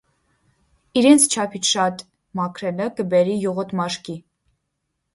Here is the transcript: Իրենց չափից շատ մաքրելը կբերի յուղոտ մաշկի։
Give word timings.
Իրենց 1.01 1.27
չափից 1.35 1.69
շատ 1.75 2.03
մաքրելը 2.41 2.91
կբերի 3.03 3.39
յուղոտ 3.47 3.81
մաշկի։ 3.85 4.21